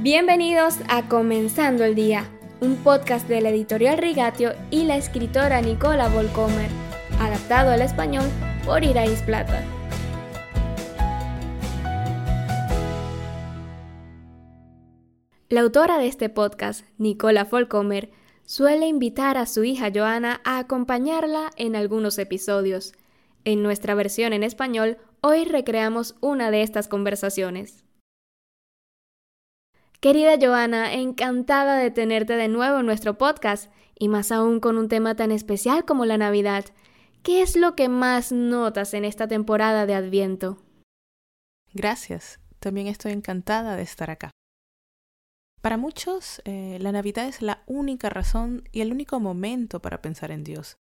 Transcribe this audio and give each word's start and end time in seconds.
Bienvenidos 0.00 0.76
a 0.90 1.08
Comenzando 1.08 1.82
el 1.82 1.94
Día, 1.94 2.30
un 2.60 2.76
podcast 2.76 3.26
de 3.28 3.40
la 3.40 3.48
editorial 3.48 3.96
Rigatio 3.96 4.52
y 4.70 4.84
la 4.84 4.98
escritora 4.98 5.62
Nicola 5.62 6.10
Volcomer, 6.10 6.68
adaptado 7.18 7.70
al 7.70 7.80
español 7.80 8.26
por 8.66 8.84
Irais 8.84 9.22
Plata. 9.22 9.64
La 15.48 15.62
autora 15.62 15.96
de 15.96 16.08
este 16.08 16.28
podcast, 16.28 16.84
Nicola 16.98 17.44
Volcomer, 17.44 18.10
suele 18.44 18.86
invitar 18.86 19.38
a 19.38 19.46
su 19.46 19.64
hija 19.64 19.90
Joana 19.92 20.42
a 20.44 20.58
acompañarla 20.58 21.52
en 21.56 21.74
algunos 21.74 22.18
episodios. 22.18 22.92
En 23.46 23.62
nuestra 23.62 23.94
versión 23.94 24.34
en 24.34 24.42
español, 24.42 24.98
hoy 25.22 25.46
recreamos 25.46 26.16
una 26.20 26.50
de 26.50 26.60
estas 26.60 26.86
conversaciones. 26.86 27.85
Querida 30.00 30.36
Joana, 30.40 30.92
encantada 30.92 31.78
de 31.78 31.90
tenerte 31.90 32.34
de 32.36 32.48
nuevo 32.48 32.80
en 32.80 32.86
nuestro 32.86 33.16
podcast, 33.16 33.70
y 33.98 34.08
más 34.08 34.30
aún 34.30 34.60
con 34.60 34.76
un 34.76 34.88
tema 34.88 35.16
tan 35.16 35.32
especial 35.32 35.84
como 35.84 36.04
la 36.04 36.18
Navidad. 36.18 36.66
¿Qué 37.22 37.42
es 37.42 37.56
lo 37.56 37.74
que 37.74 37.88
más 37.88 38.30
notas 38.30 38.94
en 38.94 39.04
esta 39.04 39.26
temporada 39.26 39.86
de 39.86 39.94
Adviento? 39.94 40.58
Gracias, 41.72 42.40
también 42.58 42.86
estoy 42.86 43.12
encantada 43.12 43.76
de 43.76 43.82
estar 43.82 44.10
acá. 44.10 44.30
Para 45.62 45.78
muchos, 45.78 46.42
eh, 46.44 46.78
la 46.80 46.92
Navidad 46.92 47.26
es 47.26 47.42
la 47.42 47.64
única 47.66 48.10
razón 48.10 48.68
y 48.70 48.82
el 48.82 48.92
único 48.92 49.18
momento 49.18 49.80
para 49.80 50.02
pensar 50.02 50.30
en 50.30 50.44
Dios. 50.44 50.76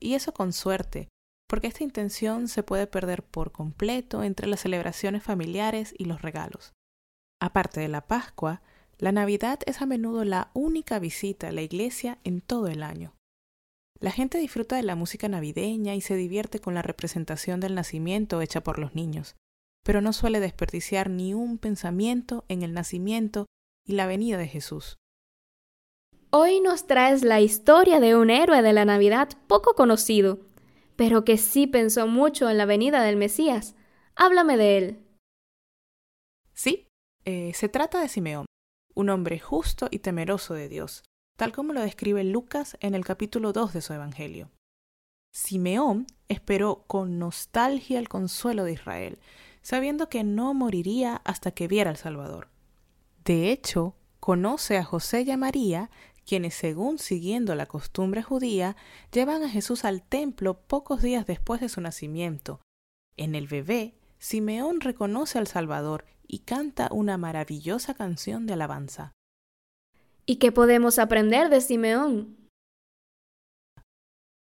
Y 0.00 0.14
eso 0.14 0.32
con 0.32 0.52
suerte, 0.52 1.08
porque 1.48 1.66
esta 1.66 1.84
intención 1.84 2.48
se 2.48 2.62
puede 2.62 2.86
perder 2.86 3.24
por 3.24 3.52
completo 3.52 4.22
entre 4.22 4.46
las 4.46 4.60
celebraciones 4.60 5.22
familiares 5.22 5.94
y 5.98 6.06
los 6.06 6.22
regalos. 6.22 6.72
Aparte 7.42 7.80
de 7.80 7.88
la 7.88 8.02
Pascua, 8.02 8.62
la 8.98 9.10
Navidad 9.10 9.58
es 9.66 9.82
a 9.82 9.86
menudo 9.86 10.24
la 10.24 10.52
única 10.54 11.00
visita 11.00 11.48
a 11.48 11.52
la 11.52 11.62
iglesia 11.62 12.20
en 12.22 12.40
todo 12.40 12.68
el 12.68 12.84
año. 12.84 13.16
La 13.98 14.12
gente 14.12 14.38
disfruta 14.38 14.76
de 14.76 14.84
la 14.84 14.94
música 14.94 15.26
navideña 15.26 15.96
y 15.96 16.02
se 16.02 16.14
divierte 16.14 16.60
con 16.60 16.74
la 16.74 16.82
representación 16.82 17.58
del 17.58 17.74
nacimiento 17.74 18.40
hecha 18.42 18.62
por 18.62 18.78
los 18.78 18.94
niños, 18.94 19.34
pero 19.82 20.00
no 20.00 20.12
suele 20.12 20.38
desperdiciar 20.38 21.10
ni 21.10 21.34
un 21.34 21.58
pensamiento 21.58 22.44
en 22.46 22.62
el 22.62 22.74
nacimiento 22.74 23.46
y 23.84 23.94
la 23.94 24.06
venida 24.06 24.38
de 24.38 24.46
Jesús. 24.46 24.98
Hoy 26.30 26.60
nos 26.60 26.86
traes 26.86 27.24
la 27.24 27.40
historia 27.40 27.98
de 27.98 28.14
un 28.14 28.30
héroe 28.30 28.62
de 28.62 28.72
la 28.72 28.84
Navidad 28.84 29.30
poco 29.48 29.74
conocido, 29.74 30.38
pero 30.94 31.24
que 31.24 31.38
sí 31.38 31.66
pensó 31.66 32.06
mucho 32.06 32.48
en 32.48 32.56
la 32.56 32.66
venida 32.66 33.02
del 33.02 33.16
Mesías. 33.16 33.74
Háblame 34.14 34.56
de 34.56 34.78
él. 34.78 35.06
Sí, 36.54 36.91
eh, 37.24 37.52
se 37.54 37.68
trata 37.68 38.00
de 38.00 38.08
Simeón, 38.08 38.46
un 38.94 39.10
hombre 39.10 39.38
justo 39.38 39.88
y 39.90 40.00
temeroso 40.00 40.54
de 40.54 40.68
Dios, 40.68 41.02
tal 41.36 41.52
como 41.52 41.72
lo 41.72 41.80
describe 41.80 42.24
Lucas 42.24 42.76
en 42.80 42.94
el 42.94 43.04
capítulo 43.04 43.52
2 43.52 43.72
de 43.72 43.82
su 43.82 43.92
Evangelio. 43.92 44.50
Simeón 45.32 46.06
esperó 46.28 46.84
con 46.86 47.18
nostalgia 47.18 47.98
el 47.98 48.08
consuelo 48.08 48.64
de 48.64 48.72
Israel, 48.72 49.18
sabiendo 49.62 50.08
que 50.08 50.24
no 50.24 50.52
moriría 50.52 51.22
hasta 51.24 51.52
que 51.52 51.68
viera 51.68 51.90
al 51.90 51.96
Salvador. 51.96 52.48
De 53.24 53.50
hecho, 53.50 53.94
conoce 54.20 54.76
a 54.76 54.84
José 54.84 55.22
y 55.22 55.30
a 55.30 55.36
María, 55.36 55.90
quienes, 56.26 56.54
según 56.54 56.98
siguiendo 56.98 57.54
la 57.54 57.66
costumbre 57.66 58.22
judía, 58.22 58.76
llevan 59.10 59.42
a 59.42 59.48
Jesús 59.48 59.84
al 59.84 60.02
templo 60.02 60.60
pocos 60.60 61.02
días 61.02 61.26
después 61.26 61.60
de 61.60 61.68
su 61.68 61.80
nacimiento. 61.80 62.60
En 63.16 63.34
el 63.34 63.46
bebé, 63.46 63.94
Simeón 64.22 64.80
reconoce 64.80 65.38
al 65.38 65.48
Salvador 65.48 66.04
y 66.28 66.38
canta 66.38 66.88
una 66.92 67.18
maravillosa 67.18 67.94
canción 67.94 68.46
de 68.46 68.52
alabanza. 68.52 69.10
¿Y 70.26 70.36
qué 70.36 70.52
podemos 70.52 71.00
aprender 71.00 71.48
de 71.48 71.60
Simeón? 71.60 72.36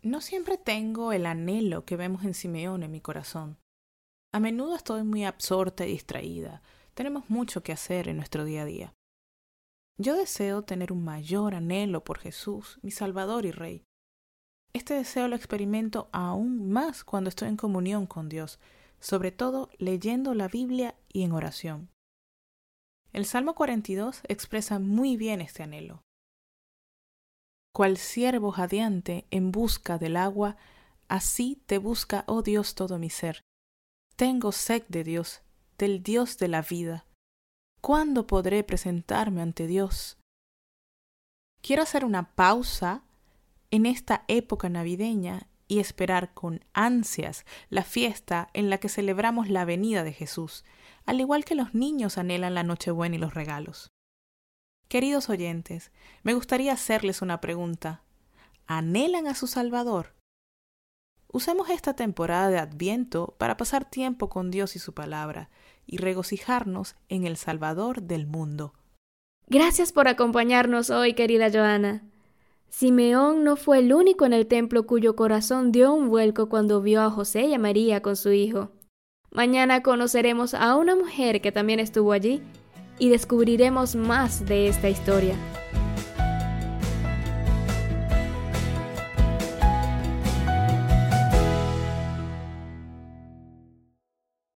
No 0.00 0.22
siempre 0.22 0.56
tengo 0.56 1.12
el 1.12 1.26
anhelo 1.26 1.84
que 1.84 1.96
vemos 1.96 2.24
en 2.24 2.32
Simeón 2.32 2.82
en 2.82 2.90
mi 2.90 3.02
corazón. 3.02 3.58
A 4.32 4.40
menudo 4.40 4.74
estoy 4.74 5.02
muy 5.02 5.26
absorta 5.26 5.84
y 5.84 5.92
distraída. 5.92 6.62
Tenemos 6.94 7.28
mucho 7.28 7.62
que 7.62 7.72
hacer 7.72 8.08
en 8.08 8.16
nuestro 8.16 8.46
día 8.46 8.62
a 8.62 8.64
día. 8.64 8.94
Yo 9.98 10.16
deseo 10.16 10.62
tener 10.62 10.92
un 10.92 11.04
mayor 11.04 11.54
anhelo 11.54 12.04
por 12.04 12.20
Jesús, 12.20 12.78
mi 12.80 12.90
Salvador 12.90 13.44
y 13.44 13.50
Rey. 13.50 13.84
Este 14.72 14.94
deseo 14.94 15.28
lo 15.28 15.36
experimento 15.36 16.08
aún 16.12 16.70
más 16.70 17.04
cuando 17.04 17.28
estoy 17.28 17.48
en 17.48 17.58
comunión 17.58 18.06
con 18.06 18.30
Dios, 18.30 18.58
sobre 19.00 19.32
todo 19.32 19.70
leyendo 19.78 20.34
la 20.34 20.48
Biblia 20.48 20.94
y 21.12 21.22
en 21.22 21.32
oración. 21.32 21.90
El 23.12 23.24
Salmo 23.24 23.54
42 23.54 24.20
expresa 24.28 24.78
muy 24.78 25.16
bien 25.16 25.40
este 25.40 25.62
anhelo. 25.62 26.02
Cual 27.72 27.96
siervo 27.96 28.50
jadeante 28.50 29.26
en 29.30 29.50
busca 29.50 29.98
del 29.98 30.16
agua, 30.16 30.56
así 31.08 31.62
te 31.66 31.78
busca, 31.78 32.24
oh 32.26 32.42
Dios, 32.42 32.74
todo 32.74 32.98
mi 32.98 33.10
ser. 33.10 33.42
Tengo 34.16 34.52
sed 34.52 34.84
de 34.88 35.04
Dios, 35.04 35.42
del 35.78 36.02
Dios 36.02 36.38
de 36.38 36.48
la 36.48 36.62
vida. 36.62 37.06
¿Cuándo 37.80 38.26
podré 38.26 38.64
presentarme 38.64 39.42
ante 39.42 39.66
Dios? 39.66 40.18
Quiero 41.62 41.82
hacer 41.82 42.04
una 42.04 42.34
pausa 42.34 43.04
en 43.70 43.86
esta 43.86 44.24
época 44.28 44.68
navideña 44.68 45.47
y 45.68 45.78
esperar 45.78 46.34
con 46.34 46.64
ansias 46.72 47.44
la 47.68 47.84
fiesta 47.84 48.48
en 48.54 48.70
la 48.70 48.78
que 48.78 48.88
celebramos 48.88 49.48
la 49.48 49.64
venida 49.64 50.02
de 50.02 50.12
Jesús, 50.12 50.64
al 51.06 51.20
igual 51.20 51.44
que 51.44 51.54
los 51.54 51.74
niños 51.74 52.18
anhelan 52.18 52.54
la 52.54 52.64
Nochebuena 52.64 53.16
y 53.16 53.18
los 53.18 53.34
regalos. 53.34 53.92
Queridos 54.88 55.28
oyentes, 55.28 55.92
me 56.22 56.32
gustaría 56.32 56.72
hacerles 56.72 57.20
una 57.20 57.40
pregunta. 57.40 58.02
¿Anhelan 58.66 59.26
a 59.26 59.34
su 59.34 59.46
Salvador? 59.46 60.14
Usemos 61.30 61.68
esta 61.68 61.94
temporada 61.94 62.48
de 62.48 62.58
Adviento 62.58 63.36
para 63.38 63.58
pasar 63.58 63.84
tiempo 63.84 64.30
con 64.30 64.50
Dios 64.50 64.76
y 64.76 64.78
su 64.78 64.94
palabra 64.94 65.50
y 65.86 65.98
regocijarnos 65.98 66.96
en 67.10 67.26
el 67.26 67.36
Salvador 67.36 68.02
del 68.02 68.26
mundo. 68.26 68.72
Gracias 69.46 69.92
por 69.92 70.08
acompañarnos 70.08 70.88
hoy, 70.88 71.14
querida 71.14 71.50
Joana. 71.50 72.02
Simeón 72.70 73.44
no 73.44 73.56
fue 73.56 73.78
el 73.78 73.92
único 73.92 74.26
en 74.26 74.32
el 74.32 74.46
templo 74.46 74.86
cuyo 74.86 75.16
corazón 75.16 75.72
dio 75.72 75.92
un 75.92 76.08
vuelco 76.08 76.48
cuando 76.48 76.80
vio 76.80 77.02
a 77.02 77.10
José 77.10 77.46
y 77.46 77.54
a 77.54 77.58
María 77.58 78.02
con 78.02 78.16
su 78.16 78.30
hijo. 78.32 78.70
Mañana 79.30 79.82
conoceremos 79.82 80.54
a 80.54 80.76
una 80.76 80.94
mujer 80.94 81.40
que 81.40 81.52
también 81.52 81.80
estuvo 81.80 82.12
allí 82.12 82.42
y 82.98 83.08
descubriremos 83.08 83.94
más 83.94 84.46
de 84.46 84.68
esta 84.68 84.88
historia. 84.88 85.36